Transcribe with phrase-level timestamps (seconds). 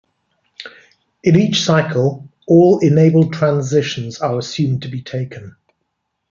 [1.21, 5.55] In each cycle, all enabled transitions are assumed to be taken.